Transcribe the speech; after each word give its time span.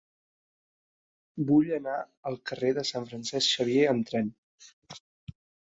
Vull 1.51 1.69
anar 1.79 1.99
al 2.31 2.41
carrer 2.53 2.73
de 2.79 2.87
Sant 2.93 3.09
Francesc 3.13 3.55
Xavier 3.59 3.87
amb 3.95 4.11
tren. 4.13 4.35